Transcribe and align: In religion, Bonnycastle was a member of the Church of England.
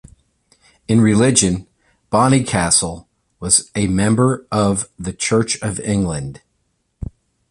In 0.87 0.99
religion, 0.99 1.67
Bonnycastle 2.11 3.05
was 3.39 3.69
a 3.75 3.85
member 3.85 4.47
of 4.51 4.89
the 4.97 5.13
Church 5.13 5.61
of 5.61 5.79
England. 5.79 6.41